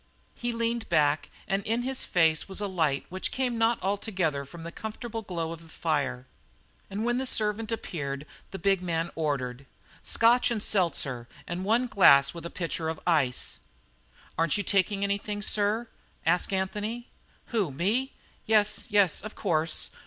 He 0.33 0.51
leaned 0.51 0.89
back 0.89 1.29
and 1.47 1.61
in 1.63 1.83
his 1.83 2.03
face 2.03 2.49
was 2.49 2.59
a 2.59 2.65
light 2.65 3.05
which 3.09 3.31
came 3.31 3.59
not 3.59 3.77
altogether 3.83 4.45
from 4.45 4.63
the 4.63 4.71
comfortable 4.71 5.21
glow 5.21 5.51
of 5.51 5.61
the 5.61 5.69
fire. 5.69 6.25
And 6.89 7.05
when 7.05 7.19
the 7.19 7.27
servant 7.27 7.71
appeared 7.71 8.25
the 8.49 8.57
big 8.57 8.81
man 8.81 9.11
ordered: 9.13 9.67
"Scotch 10.03 10.49
and 10.49 10.63
seltzer 10.63 11.27
and 11.45 11.63
one 11.63 11.85
glass 11.85 12.33
with 12.33 12.47
a 12.47 12.49
pitcher 12.49 12.89
of 12.89 12.99
ice." 13.05 13.59
"Aren't 14.39 14.57
you 14.57 14.63
taking 14.63 15.03
anything, 15.03 15.43
sir?" 15.43 15.87
asked 16.25 16.51
Anthony. 16.51 17.07
"Who, 17.53 17.71
me? 17.71 18.11
Yes, 18.47 18.87
yes, 18.89 19.21
of 19.21 19.35
course. 19.35 19.91